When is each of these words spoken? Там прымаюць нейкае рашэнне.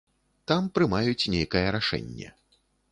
Там 0.51 0.71
прымаюць 0.79 1.29
нейкае 1.37 1.65
рашэнне. 1.77 2.27